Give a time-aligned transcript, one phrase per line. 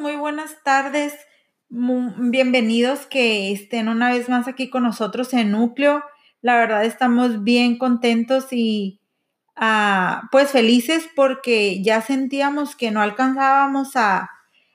[0.00, 1.14] muy buenas tardes.
[1.68, 6.02] Bienvenidos que estén una vez más aquí con nosotros en Núcleo.
[6.40, 9.00] La verdad estamos bien contentos y
[9.56, 14.30] ah, pues felices porque ya sentíamos que no alcanzábamos a,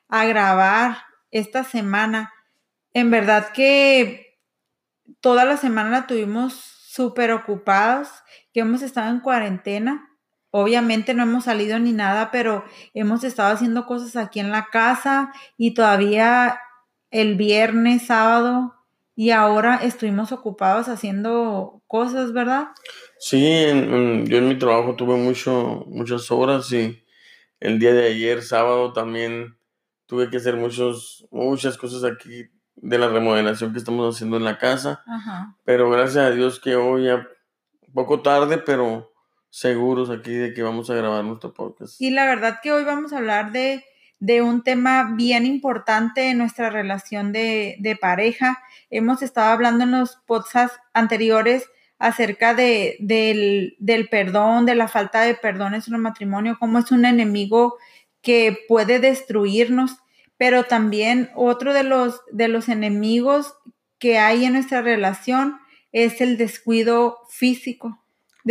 [0.07, 0.97] a grabar
[1.31, 2.33] esta semana.
[2.93, 4.39] En verdad que
[5.21, 8.09] toda la semana la tuvimos súper ocupados,
[8.53, 10.06] que hemos estado en cuarentena
[10.59, 12.63] Obviamente no hemos salido ni nada, pero
[12.95, 16.59] hemos estado haciendo cosas aquí en la casa y todavía
[17.11, 18.73] el viernes, sábado
[19.15, 22.69] y ahora estuvimos ocupados haciendo cosas, ¿verdad?
[23.19, 27.03] Sí, yo en mi trabajo tuve mucho, muchas horas y
[27.59, 29.59] el día de ayer, sábado, también
[30.07, 34.57] tuve que hacer muchos, muchas cosas aquí de la remodelación que estamos haciendo en la
[34.57, 35.03] casa.
[35.65, 37.27] Pero gracias a Dios que hoy ya
[37.93, 39.13] poco tarde, pero
[39.57, 41.99] seguros aquí de que vamos a grabar nuestro podcast.
[41.99, 43.83] Y la verdad que hoy vamos a hablar de,
[44.43, 48.59] un tema bien importante en nuestra relación de, pareja.
[48.91, 55.21] Hemos estado hablando en los podcasts anteriores acerca de, del, del, perdón, de la falta
[55.21, 57.77] de perdón en un matrimonio, cómo es un enemigo
[58.21, 59.97] que puede destruirnos,
[60.37, 63.55] pero también otro de los, de los enemigos
[63.97, 65.57] que hay en nuestra relación
[65.91, 68.03] es el descuido físico.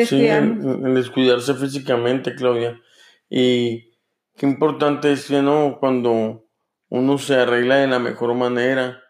[0.05, 2.81] Sí, en, descuidarse físicamente, Claudia.
[3.29, 3.93] Y
[4.37, 6.45] qué importante es que no cuando
[6.89, 9.03] uno se arregla de la mejor manera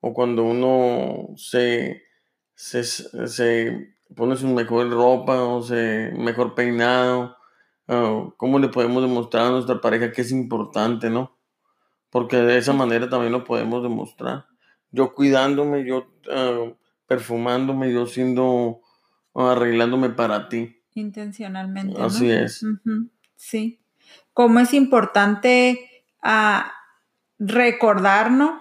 [0.00, 2.02] o cuando uno se,
[2.54, 7.36] se, pone su mejor ropa o se mejor peinado,
[8.36, 11.36] cómo le podemos demostrar a nuestra pareja que es importante, ¿no?
[12.08, 14.46] Porque de esa manera también lo podemos demostrar.
[14.90, 16.72] Yo cuidándome, yo ah,
[17.06, 18.80] perfumándome, yo siendo
[19.34, 20.82] arreglándome para ti.
[20.94, 22.00] Intencionalmente.
[22.00, 22.64] Así es.
[23.36, 23.80] Sí.
[24.32, 25.88] Cómo es importante
[26.22, 26.72] ah,
[27.38, 28.60] recordarnos,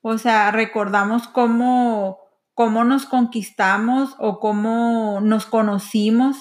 [0.00, 2.18] o sea, recordamos cómo,
[2.54, 6.36] cómo nos conquistamos o cómo nos conocimos,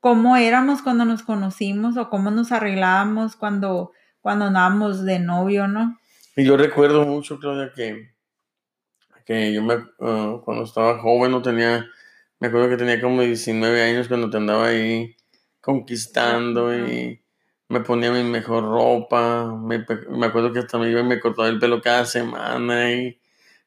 [0.00, 5.98] cómo éramos cuando nos conocimos o cómo nos arreglábamos cuando, cuando andábamos de novio, ¿no?
[6.36, 8.14] Y yo recuerdo mucho, Claudia, que,
[9.24, 11.86] que yo me, ah, cuando estaba joven no tenía
[12.38, 15.16] me acuerdo que tenía como 19 años cuando te andaba ahí
[15.60, 17.20] conquistando y
[17.68, 19.46] me ponía mi mejor ropa.
[19.46, 19.84] Me,
[20.26, 23.18] acuerdo que hasta me iba y me cortaba el pelo cada semana y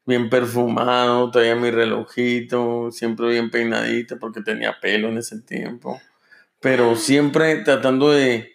[0.06, 6.00] bien perfumado, traía mi relojito, siempre bien peinadito porque tenía pelo en ese tiempo.
[6.62, 8.52] Pero siempre tratando de,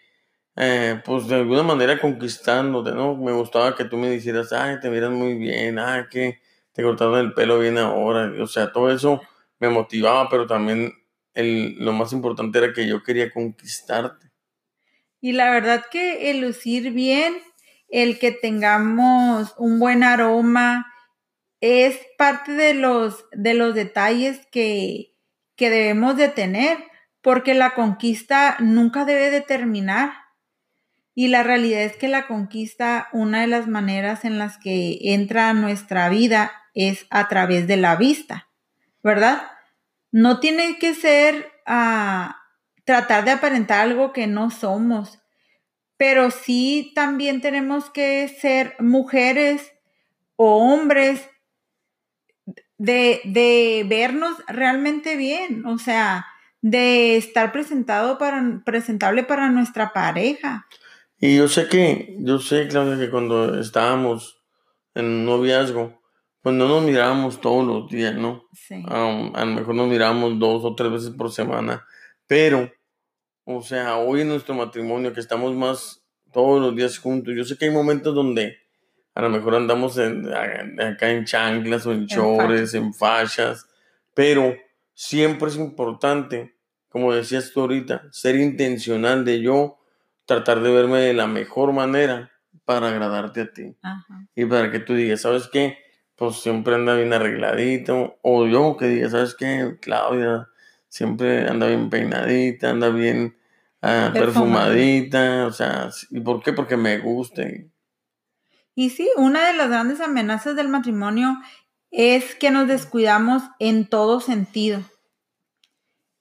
[0.56, 3.16] eh, pues de alguna manera conquistándote, ¿no?
[3.16, 6.40] Me gustaba que tú me dijeras, ay, te miras muy bien, ay, que
[6.72, 8.32] te cortaron el pelo bien ahora.
[8.42, 9.20] O sea, todo eso
[9.64, 10.92] me motivaba, pero también
[11.34, 14.30] lo más importante era que yo quería conquistarte.
[15.20, 17.34] Y la verdad que el lucir bien,
[17.88, 20.92] el que tengamos un buen aroma,
[21.60, 25.14] es parte de los, de los detalles que,
[25.56, 26.78] que debemos de tener,
[27.22, 30.12] porque la conquista nunca debe de terminar.
[31.14, 35.52] Y la realidad es que la conquista, una de las maneras en las que entra
[35.54, 38.48] nuestra vida es a través de la vista.
[39.04, 39.42] ¿verdad?
[40.14, 42.36] No tiene que ser ah,
[42.84, 45.18] tratar de aparentar algo que no somos,
[45.96, 49.72] pero sí también tenemos que ser mujeres
[50.36, 51.28] o hombres
[52.78, 56.26] de, vernos realmente bien, o sea,
[56.62, 60.68] de estar presentado para, presentable para nuestra pareja.
[61.18, 64.40] Y yo sé que, yo sé, Claudia, que cuando estábamos
[64.94, 66.03] en un noviazgo,
[66.44, 68.46] pues no nos mirábamos todos los días, ¿no?
[68.52, 68.84] Sí.
[68.86, 71.86] a lo mejor nos mirábamos dos o tres veces por semana,
[72.26, 72.70] pero,
[73.44, 76.04] o sea, hoy en nuestro matrimonio que estamos más
[76.34, 78.58] todos los días juntos, yo sé que hay momentos donde
[79.14, 83.66] a lo mejor andamos acá en chanclas o en chores, en fachas,
[84.12, 84.54] pero
[84.92, 86.58] siempre es importante,
[86.90, 89.78] como decías tú ahorita, ser intencional de yo
[90.26, 92.32] tratar de verme de la mejor manera
[92.66, 93.74] para agradarte a ti.
[94.34, 95.83] Y para que tú digas, ¿sabes qué?
[96.16, 98.18] Pues siempre anda bien arregladito.
[98.22, 99.76] O yo que diga, ¿sabes qué?
[99.80, 100.48] Claudia
[100.88, 103.36] siempre anda bien peinadita, anda bien
[103.82, 105.46] ah, perfumadita.
[105.46, 106.52] O sea, ¿y por qué?
[106.52, 107.42] Porque me gusta.
[108.74, 111.38] Y sí, una de las grandes amenazas del matrimonio
[111.90, 114.82] es que nos descuidamos en todo sentido.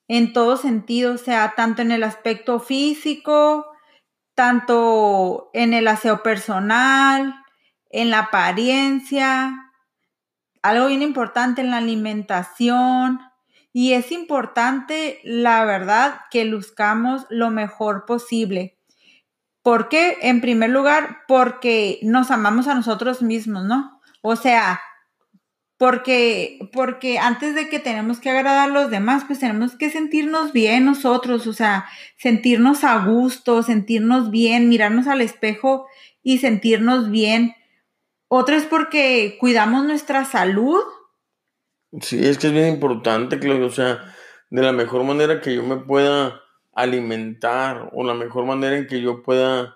[0.08, 3.66] En todo sentido, o sea, tanto en el aspecto físico,
[4.36, 7.34] tanto en el aseo personal,
[7.90, 9.73] en la apariencia,
[10.64, 13.20] algo bien importante en la alimentación
[13.72, 18.78] y es importante, la verdad, que luzcamos lo mejor posible.
[19.62, 20.18] ¿Por qué?
[20.22, 24.02] En primer lugar, porque nos amamos a nosotros mismos, ¿no?
[24.22, 24.82] O sea,
[25.78, 30.54] porque, porque antes de que tenemos que agradar a los demás, pues tenemos que sentirnos
[30.54, 31.86] bien nosotros, o sea,
[32.18, 35.88] sentirnos a gusto, sentirnos bien, mirarnos al espejo
[36.22, 37.56] y sentirnos bien.
[38.36, 40.82] Otro es porque cuidamos nuestra salud.
[42.02, 44.12] Sí, es que es bien importante, Claudio, o sea,
[44.50, 46.42] de la mejor manera que yo me pueda
[46.74, 49.76] alimentar o la mejor manera en que yo pueda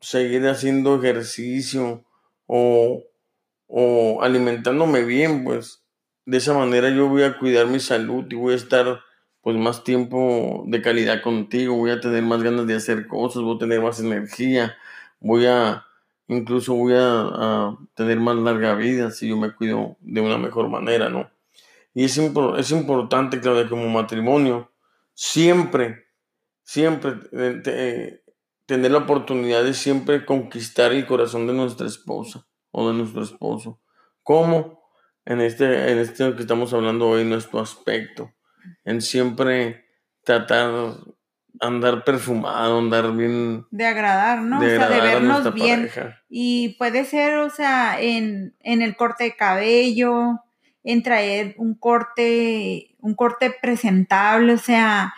[0.00, 2.04] seguir haciendo ejercicio
[2.48, 3.04] o,
[3.68, 5.84] o alimentándome bien, pues
[6.26, 8.98] de esa manera yo voy a cuidar mi salud y voy a estar
[9.42, 13.54] pues más tiempo de calidad contigo, voy a tener más ganas de hacer cosas, voy
[13.54, 14.76] a tener más energía,
[15.20, 15.87] voy a,
[16.28, 21.08] incluso voy a, tener más larga vida si yo me cuido de una mejor manera,
[21.08, 21.30] ¿no?
[21.94, 24.70] Y es, es importante, claro, como matrimonio,
[25.14, 26.06] siempre,
[26.62, 28.22] siempre eh,
[28.66, 33.80] tener la oportunidad de siempre conquistar el corazón de nuestra esposa o de nuestro esposo.
[34.22, 34.78] ¿Cómo?
[35.24, 38.32] En este, en este que estamos hablando hoy, nuestro aspecto.
[38.84, 39.86] En siempre
[40.22, 40.98] tratar
[41.60, 43.66] andar perfumado, andar bien.
[43.70, 44.60] De agradar, ¿no?
[44.60, 45.90] De o sea, de vernos bien.
[46.28, 50.40] Y puede ser, o sea, en, en, el corte de cabello,
[50.84, 55.14] en traer un corte, un corte presentable, o sea,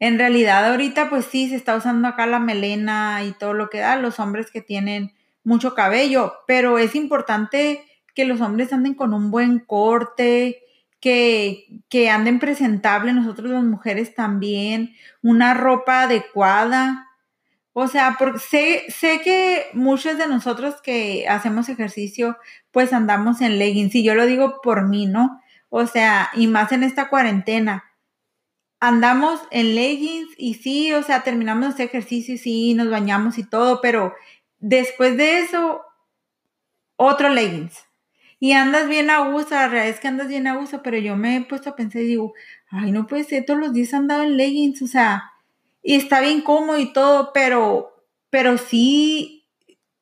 [0.00, 3.78] en realidad ahorita pues sí se está usando acá la melena y todo lo que
[3.78, 5.12] da los hombres que tienen
[5.44, 7.84] mucho cabello, pero es importante
[8.14, 10.62] que los hombres anden con un buen corte,
[11.00, 17.06] que, que anden presentable, nosotros las mujeres también, una ropa adecuada.
[17.72, 22.36] O sea, porque sé, sé que muchos de nosotros que hacemos ejercicio,
[22.72, 25.40] pues andamos en leggings, y yo lo digo por mí, ¿no?
[25.68, 27.84] O sea, y más en esta cuarentena.
[28.80, 33.44] Andamos en leggings y sí, o sea, terminamos este ejercicio y sí, nos bañamos y
[33.44, 34.14] todo, pero
[34.58, 35.82] después de eso,
[36.96, 37.87] otro leggings
[38.40, 41.16] y andas bien a gusto, la realidad es que andas bien a gusto, pero yo
[41.16, 42.34] me he puesto a pensar y digo,
[42.70, 45.32] ay, no puede ser, todos los días andado en leggings, o sea,
[45.82, 49.46] y está bien cómodo y todo, pero, pero sí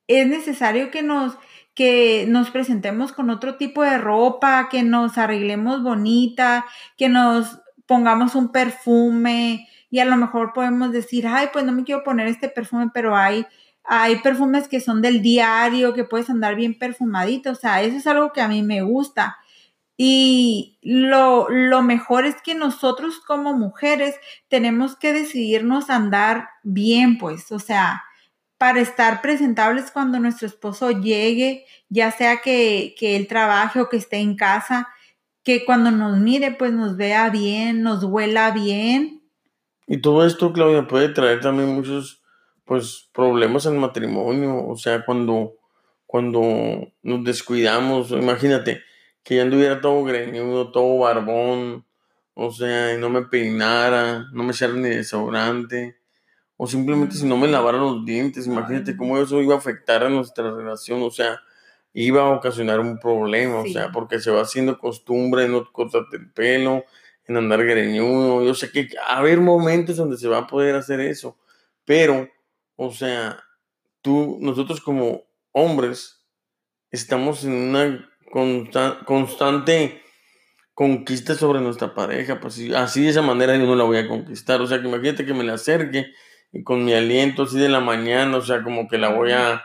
[0.07, 1.39] es necesario que nos,
[1.75, 6.67] que nos presentemos con otro tipo de ropa, que nos arreglemos bonita,
[6.97, 11.85] que nos pongamos un perfume y a lo mejor podemos decir, ay, pues no me
[11.85, 13.47] quiero poner este perfume, pero hay
[13.89, 18.07] hay perfumes que son del diario, que puedes andar bien perfumadito, o sea, eso es
[18.07, 19.39] algo que a mí me gusta.
[19.97, 24.15] Y lo, lo mejor es que nosotros como mujeres
[24.49, 28.03] tenemos que decidirnos andar bien, pues, o sea,
[28.59, 33.97] para estar presentables cuando nuestro esposo llegue, ya sea que, que él trabaje o que
[33.97, 34.89] esté en casa,
[35.43, 39.23] que cuando nos mire, pues nos vea bien, nos huela bien.
[39.87, 42.23] Y todo esto, Claudia, puede traer también muchos
[42.67, 45.55] pues problemas en matrimonio, o sea, cuando,
[46.05, 48.83] cuando nos descuidamos, imagínate
[49.23, 51.87] que ya anduviera todo greñudo, todo barbón,
[52.35, 55.97] o sea, y no me peinara, no me echara ni desodorante,
[56.57, 60.09] o simplemente si no me lavara los dientes, imagínate cómo eso iba a afectar a
[60.09, 61.41] nuestra relación, o sea,
[61.93, 66.17] iba a ocasionar un problema, o sea, porque se va haciendo costumbre en no cortarte
[66.17, 66.85] el pelo,
[67.27, 71.01] en andar greñudo, yo sé que a haber momentos donde se va a poder hacer
[71.01, 71.39] eso,
[71.85, 72.29] pero
[72.77, 73.43] o sea,
[74.03, 76.25] tú, nosotros como hombres,
[76.91, 78.09] estamos en una
[79.05, 80.03] constante
[80.75, 84.61] conquista sobre nuestra pareja, pues así de esa manera yo no la voy a conquistar,
[84.61, 86.13] o sea, que imagínate que me la acerque
[86.53, 89.65] y con mi aliento así de la mañana, o sea, como que la voy a,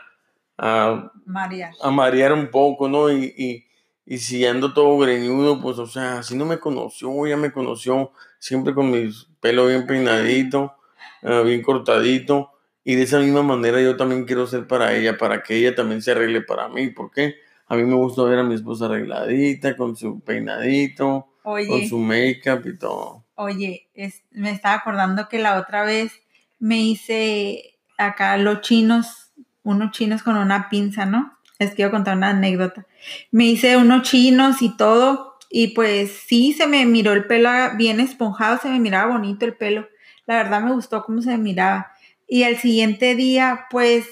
[0.56, 1.72] a, marear.
[1.82, 3.10] a marear un poco, ¿no?
[3.12, 3.66] Y, y,
[4.06, 8.12] y, si ando todo greñudo, pues, o sea, si no me conoció, ya me conoció,
[8.38, 10.74] siempre con mi pelo bien peinadito,
[11.22, 12.51] ah, bien cortadito,
[12.84, 16.02] y de esa misma manera yo también quiero ser para ella, para que ella también
[16.02, 16.88] se arregle para mí.
[16.90, 17.36] porque
[17.68, 22.66] A mí me gusta ver a mi esposa arregladita, con su peinadito, con su make-up
[22.66, 23.24] y todo.
[23.34, 23.88] Oye,
[24.32, 26.12] me estaba acordando que la otra vez
[26.58, 31.32] me hice acá los chinos, unos chinos con una pinza, ¿no?
[31.58, 32.86] Les quiero contar una anécdota.
[33.30, 38.00] Me hice unos chinos y todo, y pues sí, se me miró el pelo bien
[38.00, 39.88] esponjado, se me miraba bonito el pelo.
[40.26, 41.91] La verdad me gustó cómo se miraba.
[42.34, 44.08] Y el siguiente día, pues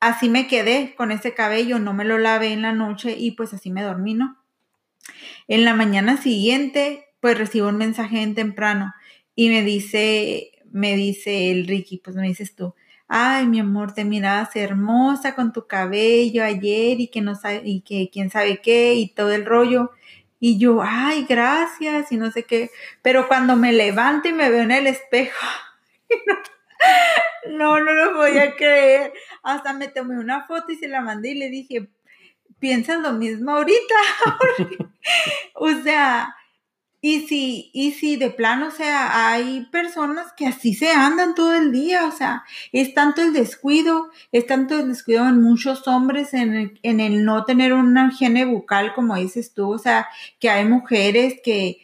[0.00, 3.52] así me quedé con ese cabello, no me lo lavé en la noche y pues
[3.52, 4.38] así me dormí, ¿no?
[5.48, 8.94] En la mañana siguiente, pues recibo un mensaje en temprano
[9.34, 12.74] y me dice, me dice el Ricky, pues me dices tú,
[13.06, 17.82] ay, mi amor, te mirabas hermosa con tu cabello ayer y que no sabe, y
[17.82, 19.90] que quién sabe qué y todo el rollo.
[20.40, 22.70] Y yo, ay, gracias y no sé qué.
[23.02, 25.36] Pero cuando me levanto y me veo en el espejo,
[26.26, 26.34] No,
[27.50, 29.12] no lo podía creer.
[29.42, 31.90] Hasta me tomé una foto y se la mandé y le dije,
[32.58, 33.94] ¿piensas lo mismo ahorita?
[35.54, 36.34] o sea,
[37.04, 41.52] y si, y si de plano, o sea, hay personas que así se andan todo
[41.52, 46.32] el día, o sea, es tanto el descuido, es tanto el descuido en muchos hombres
[46.32, 50.06] en el, en el no tener una higiene bucal, como dices tú, o sea,
[50.38, 51.80] que hay mujeres que,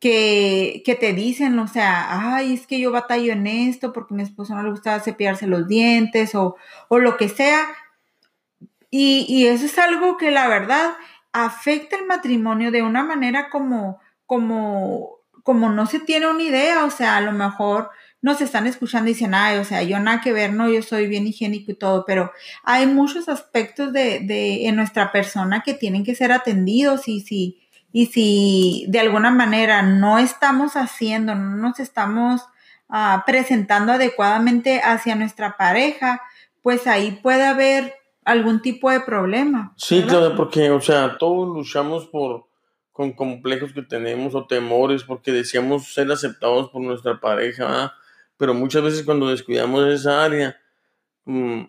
[0.00, 4.22] que, que, te dicen, o sea, ay, es que yo batallo en esto porque mi
[4.22, 6.56] esposo no le gusta cepillarse los dientes o,
[6.88, 7.68] o lo que sea.
[8.90, 10.94] Y, y, eso es algo que la verdad
[11.32, 16.90] afecta el matrimonio de una manera como como, como no se tiene una idea, o
[16.92, 17.90] sea, a lo mejor
[18.22, 21.08] nos están escuchando y dicen, ay, o sea, yo nada que ver, no, yo soy
[21.08, 22.30] bien higiénico y todo, pero
[22.62, 27.59] hay muchos aspectos de, de en nuestra persona que tienen que ser atendidos y si,
[27.92, 32.42] y si de alguna manera no estamos haciendo, no nos estamos
[32.88, 36.22] uh, presentando adecuadamente hacia nuestra pareja,
[36.62, 37.94] pues ahí puede haber
[38.24, 39.72] algún tipo de problema.
[39.76, 42.46] Sí, claro, porque, o sea, todos luchamos por,
[42.92, 47.94] con complejos que tenemos o temores porque deseamos ser aceptados por nuestra pareja,
[48.36, 50.56] pero muchas veces cuando descuidamos esa área,
[51.24, 51.62] mm,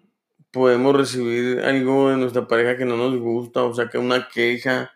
[0.52, 4.92] podemos recibir algo de nuestra pareja que no nos gusta, o sea, que una queja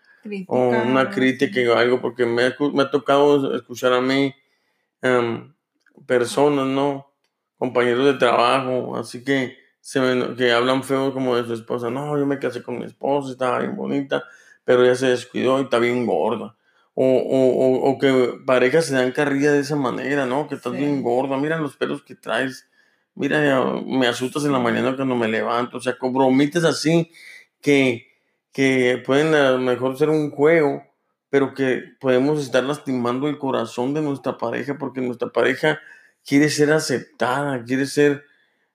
[0.47, 4.33] o una crítica o algo, porque me ha, me ha tocado escuchar a mí
[5.01, 5.53] em,
[6.05, 7.11] personas, ¿no?
[7.57, 9.99] Compañeros de trabajo, así que, se
[10.37, 13.59] que hablan feo como de su esposa, no, yo me casé con mi esposa, estaba
[13.59, 14.23] bien bonita,
[14.63, 16.55] pero ella se descuidó y está bien gorda.
[16.97, 20.47] O, o, o, que parejas se dan carrilla de esa manera, ¿no?
[20.47, 22.69] Que estás bien gorda, mira los pelos que traes,
[23.15, 27.11] mira, me asustas en la mañana cuando me levanto, o sea, con bromitas así
[27.61, 28.07] que,
[28.55, 30.81] que pueden a lo mejor ser un juego,
[31.29, 35.81] pero que podemos estar lastimando el corazón de nuestra pareja porque nuestra pareja
[36.25, 38.23] quiere ser aceptada, quiere ser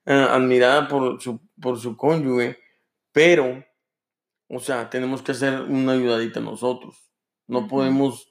[0.04, 2.58] eh, admirada por su, por su cónyuge,
[3.12, 3.64] pero
[4.48, 7.10] o sea, tenemos que hacer una ayudadita nosotros.
[7.46, 8.30] No podemos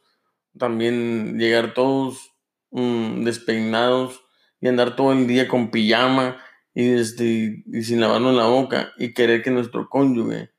[0.56, 2.32] también llegar todos
[2.70, 4.22] mm, despeinados
[4.62, 6.38] y andar todo el día con pijama
[6.76, 10.52] y, este, y sin lavarnos la boca y querer que nuestro cónyuge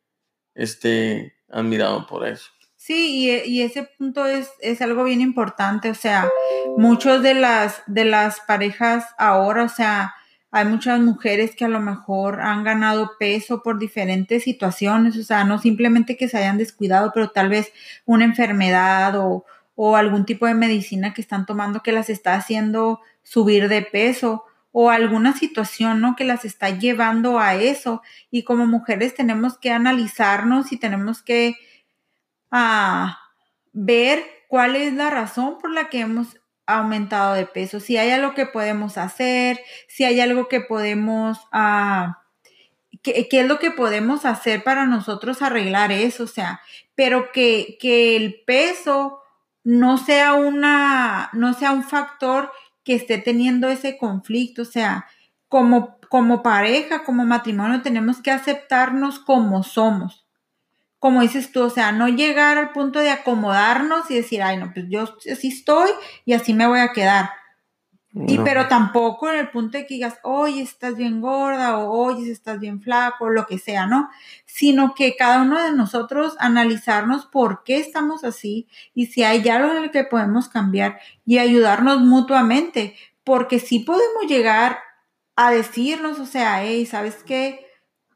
[0.62, 2.50] esté admirado por eso.
[2.76, 5.90] Sí, y, y ese punto es, es, algo bien importante.
[5.90, 6.28] O sea,
[6.76, 10.14] muchos de las, de las parejas ahora, o sea,
[10.50, 15.44] hay muchas mujeres que a lo mejor han ganado peso por diferentes situaciones, o sea,
[15.44, 17.72] no simplemente que se hayan descuidado, pero tal vez
[18.04, 19.44] una enfermedad o,
[19.76, 24.44] o algún tipo de medicina que están tomando que las está haciendo subir de peso
[24.72, 26.16] o alguna situación, ¿no?
[26.16, 28.02] Que las está llevando a eso.
[28.30, 31.56] Y como mujeres tenemos que analizarnos y tenemos que
[32.50, 33.18] ah,
[33.72, 36.36] ver cuál es la razón por la que hemos
[36.66, 42.22] aumentado de peso, si hay algo que podemos hacer, si hay algo que podemos, ah,
[43.02, 46.24] ¿qué, es lo que podemos hacer para nosotros arreglar eso?
[46.24, 46.60] O sea,
[46.94, 49.20] pero que, que el peso
[49.64, 52.52] no sea una, no sea un factor
[52.84, 55.06] que esté teniendo ese conflicto, o sea,
[55.48, 60.26] como, como pareja, como matrimonio, tenemos que aceptarnos como somos
[61.00, 64.70] como dices tú, o sea, no llegar al punto de acomodarnos y decir, ay, no,
[64.72, 65.90] pues yo así estoy
[66.26, 67.30] y así me voy a quedar.
[68.12, 72.32] Y pero tampoco en el punto de que digas, oye, estás bien gorda o oye,
[72.32, 74.10] estás bien flaco, o lo que sea, ¿no?
[74.46, 79.70] Sino que cada uno de nosotros analizarnos por qué estamos así y si hay algo
[79.70, 84.80] en el que podemos cambiar y ayudarnos mutuamente, porque sí podemos llegar
[85.36, 87.64] a decirnos, o sea, hey, ¿sabes qué?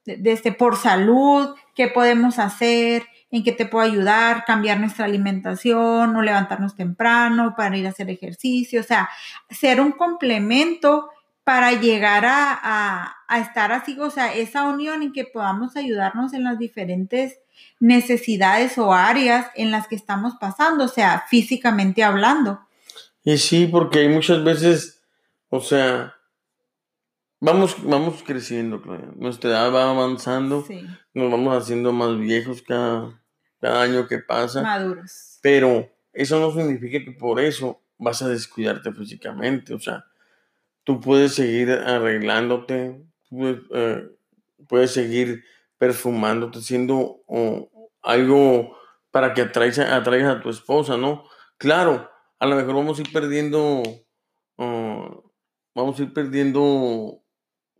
[0.04, 6.22] Desde por salud, qué podemos hacer, en qué te puedo ayudar, cambiar nuestra alimentación o
[6.22, 9.08] levantarnos temprano para ir a hacer ejercicio, o sea,
[9.50, 11.10] ser un complemento
[11.42, 16.60] para llegar a, estar así, o sea, esa unión en que podamos ayudarnos en las
[16.60, 17.40] diferentes
[17.80, 22.60] necesidades o áreas en las que estamos pasando, o sea, físicamente hablando.
[23.24, 25.02] Y sí, porque hay muchas veces,
[25.48, 26.14] o sea,
[27.40, 29.10] Vamos, vamos creciendo, Claudia.
[29.16, 30.64] Nuestra edad va avanzando.
[31.12, 33.22] Nos vamos haciendo más viejos cada,
[33.64, 34.62] cada año que pasa.
[34.62, 35.38] Maduros.
[35.42, 39.72] Pero eso no significa que por eso vas a descuidarte físicamente.
[39.72, 40.04] O sea,
[40.84, 44.08] tú puedes seguir arreglándote, puedes, eh,
[44.68, 45.44] puedes seguir
[45.78, 47.22] perfumándote, haciendo
[48.02, 48.76] algo
[49.10, 51.24] para que atraigas, atraigas a tu esposa, ¿no?
[51.56, 53.82] Claro, a lo mejor vamos a ir perdiendo,
[54.56, 57.24] vamos a ir perdiendo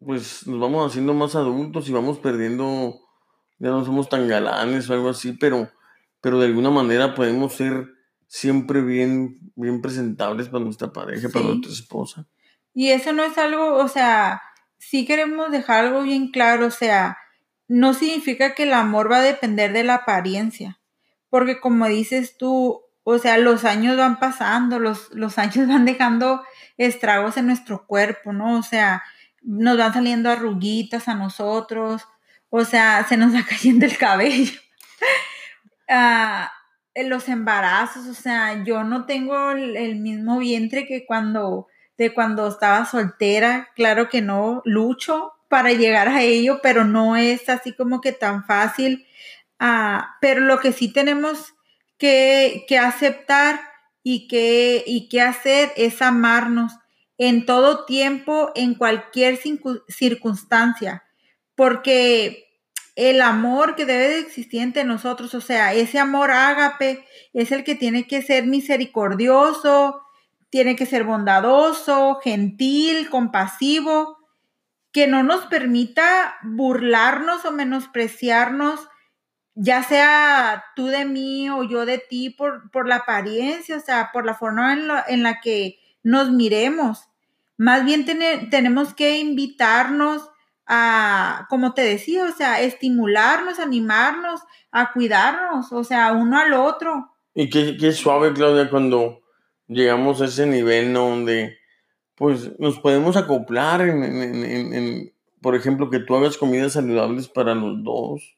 [0.04, 3.00] pues nos vamos haciendo más adultos y vamos perdiendo,
[3.58, 5.70] ya no somos tan galanes o algo así, pero,
[6.24, 7.86] pero de alguna manera podemos ser
[8.26, 12.26] siempre bien, bien presentables para nuestra pareja, para nuestra esposa.
[12.72, 14.40] Y eso no es algo, o sea,
[14.78, 17.18] sí queremos dejar algo bien claro, o sea,
[17.68, 20.80] no significa que el amor va a depender de la apariencia,
[21.28, 26.42] porque como dices tú, o sea, los años van pasando, los, los años van dejando
[26.78, 28.58] estragos en nuestro cuerpo, ¿no?
[28.58, 29.02] O sea,
[29.42, 32.00] nos van saliendo arruguitas a nosotros,
[32.48, 34.58] o sea, se nos va cayendo el cabello.
[35.88, 36.52] Ah,
[36.94, 41.66] los embarazos, o sea, yo no tengo el, mismo vientre que cuando,
[41.98, 47.48] de cuando estaba soltera, claro que no, lucho para llegar a ello, pero no es
[47.48, 49.06] así como que tan fácil.
[49.58, 51.54] Ah, pero lo que sí tenemos
[51.98, 53.60] que, que aceptar
[54.02, 56.72] y que, y que hacer es amarnos
[57.18, 59.38] en todo tiempo, en cualquier
[59.88, 61.04] circunstancia,
[61.54, 62.44] porque
[62.96, 67.64] el amor que debe de existir entre nosotros, o sea, ese amor ágape es el
[67.64, 70.02] que tiene que ser misericordioso,
[70.50, 74.18] tiene que ser bondadoso, gentil, compasivo,
[74.92, 78.88] que no nos permita burlarnos o menospreciarnos,
[79.56, 84.10] ya sea tú de mí o yo de ti por, por la apariencia, o sea,
[84.12, 87.08] por la forma en, en la que nos miremos.
[87.56, 90.30] Más bien tenemos que invitarnos
[90.66, 94.40] a, como te decía, o sea, estimularnos, animarnos,
[94.70, 97.10] a cuidarnos, o sea, uno al otro.
[97.34, 99.20] Y qué, qué suave, Claudia, cuando
[99.66, 101.58] llegamos a ese nivel donde
[102.14, 108.36] pues nos podemos acoplar en, por ejemplo, que tú hagas comidas saludables para los dos,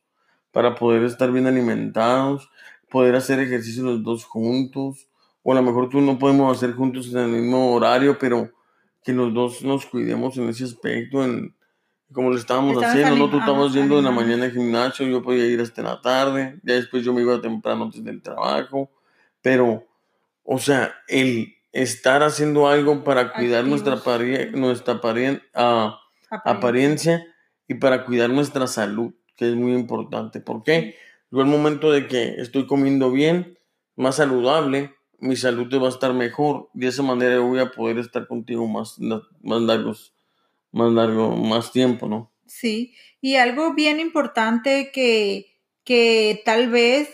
[0.50, 2.50] para poder estar bien alimentados,
[2.90, 5.08] poder hacer ejercicio los dos juntos,
[5.42, 8.50] o a lo mejor tú no podemos hacer juntos en el mismo horario, pero
[9.04, 11.54] que los dos nos cuidemos en ese aspecto, en,
[12.12, 13.30] como lo estábamos haciendo, ¿no?
[13.30, 16.74] Tú estabas yendo en la mañana al gimnasio, yo podía ir hasta la tarde, ya
[16.74, 18.90] después yo me iba temprano antes del trabajo,
[19.42, 19.86] pero,
[20.44, 24.00] o sea, el estar haciendo algo para cuidar nuestra,
[24.52, 25.00] nuestra
[25.54, 26.00] ah,
[26.44, 27.26] apariencia
[27.68, 30.40] y para cuidar nuestra salud, que es muy importante.
[30.40, 30.96] ¿Por qué?
[31.30, 33.58] Yo el momento de que estoy comiendo bien,
[33.96, 36.68] más saludable, mi salud te va a estar mejor.
[36.72, 40.14] De esa manera voy a poder estar contigo más, más largos,
[40.72, 42.32] más largo, más tiempo, ¿no?
[42.46, 47.08] Sí, y algo bien importante que, que tal vez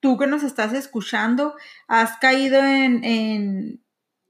[0.00, 1.54] tú que nos estás escuchando
[1.86, 3.84] has caído en, en,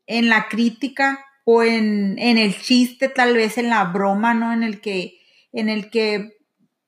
[0.06, 4.52] en la crítica o en, en, el chiste, tal vez en la broma, ¿no?
[4.52, 5.18] En el que,
[5.52, 6.36] en el que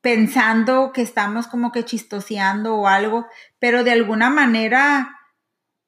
[0.00, 3.26] pensando que estamos como que chistoseando o algo,
[3.58, 5.18] pero de alguna manera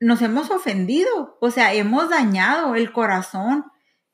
[0.00, 3.66] nos hemos ofendido, o sea, hemos dañado el corazón,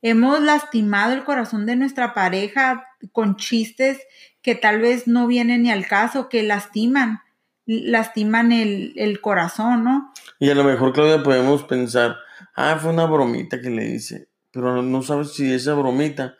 [0.03, 3.99] hemos lastimado el corazón de nuestra pareja con chistes
[4.43, 7.21] que tal vez no vienen ni al caso, que lastiman,
[7.65, 10.13] lastiman el, corazón, ¿no?
[10.41, 12.17] Y a lo mejor, Claudia, podemos pensar,
[12.55, 16.37] ah, fue una bromita que le hice, pero no sabes si esa bromita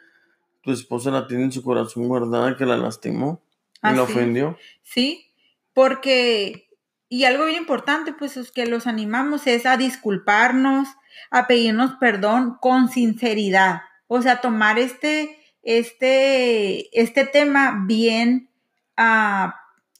[0.63, 3.43] tu esposa la tiene en su corazón guardada que la lastimó
[3.83, 4.59] y la ofendió.
[4.83, 5.33] Sí,
[5.73, 6.69] porque
[7.13, 10.89] y algo bien importante, pues es que los animamos es a disculparnos,
[11.31, 13.83] a pedirnos perdón con sinceridad.
[14.07, 18.51] O sea, tomar este, este, este tema bien,
[18.99, 19.51] uh,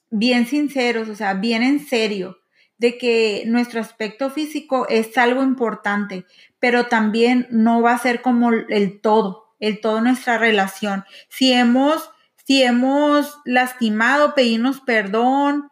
[0.09, 2.37] bien sinceros, o sea, bien en serio,
[2.77, 6.25] de que nuestro aspecto físico es algo importante,
[6.59, 11.05] pero también no va a ser como el todo, el todo nuestra relación.
[11.29, 12.09] Si hemos,
[12.45, 15.69] si hemos lastimado, pedirnos perdón,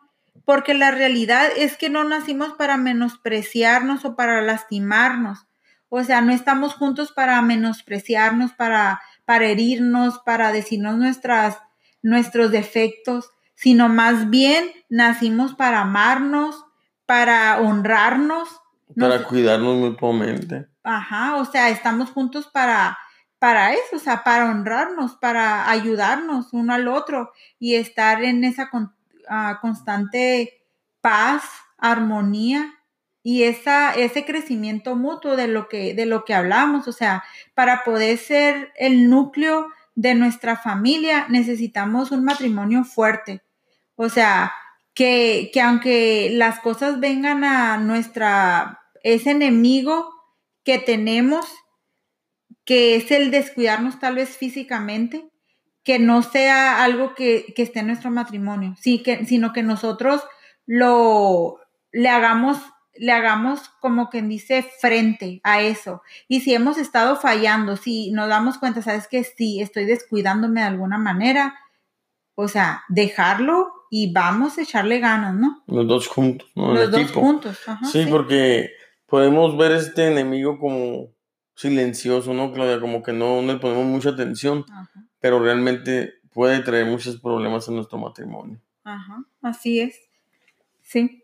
[0.52, 5.48] porque la realidad es que no nacimos para menospreciarnos o para lastimarnos.
[5.88, 11.58] O sea, no estamos juntos para menospreciarnos, para, para herirnos, para decirnos nuestras,
[12.02, 16.66] nuestros defectos, sino más bien nacimos para amarnos,
[17.06, 18.50] para honrarnos.
[19.00, 20.68] Para cuidarnos mutuamente.
[20.84, 22.98] Ajá, o sea, estamos juntos para,
[23.40, 28.70] para eso, o sea, para honrarnos, para ayudarnos uno al otro y estar en esa
[29.62, 30.66] constante
[31.02, 31.44] paz,
[31.78, 32.74] armonía
[33.24, 36.88] y esa, ese crecimiento mutuo de lo, que, de lo que hablamos.
[36.88, 43.42] O sea, para poder ser el núcleo de nuestra familia necesitamos un matrimonio fuerte.
[43.96, 44.54] O sea,
[44.94, 50.10] que, que aunque las cosas vengan a nuestra, ese enemigo
[50.64, 51.46] que tenemos,
[52.66, 55.31] que es el descuidarnos tal vez físicamente,
[55.84, 60.22] que no sea algo que, esté en nuestro matrimonio, sí, que, sino que nosotros
[60.66, 62.58] lo le hagamos,
[62.96, 66.02] le hagamos como quien dice frente a eso.
[66.28, 70.68] Y si hemos estado fallando, si nos damos cuenta, sabes que sí, estoy descuidándome de
[70.68, 71.56] alguna manera,
[72.36, 75.64] o sea, dejarlo y vamos a echarle ganas, ¿no?
[75.68, 76.74] Los dos juntos, ¿no?
[76.74, 77.60] Los dos juntos.
[77.92, 78.70] sí, porque
[79.06, 81.10] podemos ver este enemigo como
[81.56, 82.80] silencioso, ¿no, Claudia?
[82.80, 84.66] Como que no, le ponemos mucha atención,
[85.22, 88.60] pero realmente puede traer muchos problemas en nuestro matrimonio.
[88.84, 89.96] Ajá, así es.
[90.82, 91.24] Sí.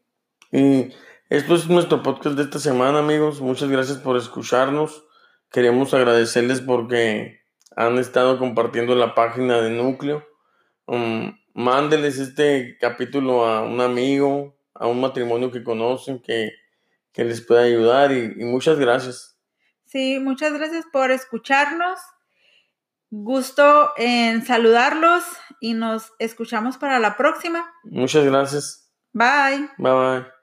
[0.52, 0.94] Y
[1.30, 3.42] esto es nuestro podcast de esta semana, amigos.
[3.42, 5.04] Muchas gracias por escucharnos.
[5.52, 7.42] Queremos agradecerles porque
[7.76, 10.26] han estado compartiendo la página de Núcleo.
[10.86, 16.52] Um, mándeles este capítulo a un amigo, a un matrimonio que conocen, que,
[17.16, 19.40] les pueda ayudar y, y muchas gracias.
[19.86, 21.98] Sí, muchas gracias por escucharnos.
[23.10, 25.24] Gusto en saludarlos
[25.60, 27.74] y nos escuchamos para la próxima.
[27.86, 28.92] Muchas gracias.
[29.14, 29.70] Bye.
[29.78, 30.37] Bye bye.